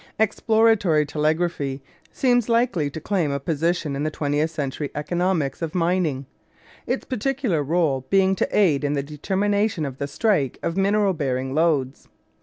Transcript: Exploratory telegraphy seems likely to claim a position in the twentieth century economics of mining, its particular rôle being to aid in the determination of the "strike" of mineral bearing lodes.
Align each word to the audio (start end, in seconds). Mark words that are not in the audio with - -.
Exploratory 0.17 1.05
telegraphy 1.05 1.79
seems 2.11 2.49
likely 2.49 2.89
to 2.89 2.99
claim 2.99 3.29
a 3.31 3.39
position 3.39 3.95
in 3.95 4.01
the 4.01 4.09
twentieth 4.09 4.49
century 4.49 4.89
economics 4.95 5.61
of 5.61 5.75
mining, 5.75 6.25
its 6.87 7.05
particular 7.05 7.63
rôle 7.63 8.03
being 8.09 8.33
to 8.35 8.47
aid 8.51 8.83
in 8.83 8.93
the 8.93 9.03
determination 9.03 9.85
of 9.85 9.99
the 9.99 10.07
"strike" 10.07 10.57
of 10.63 10.75
mineral 10.75 11.13
bearing 11.13 11.53
lodes. 11.53 12.07